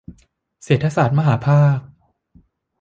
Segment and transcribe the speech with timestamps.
[0.63, 1.77] เศรษฐศาสตร์มหภาค